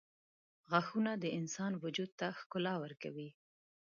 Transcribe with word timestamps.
•غاښونه 0.69 1.11
د 1.23 1.25
انسان 1.39 1.71
وجود 1.83 2.11
ته 2.19 2.27
ښکلا 2.39 2.73
ورکوي. 2.83 3.29